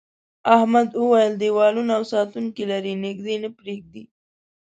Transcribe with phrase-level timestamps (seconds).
[0.55, 4.03] احمد وویل دیوالونه او ساتونکي لري نږدې نه پرېږدي.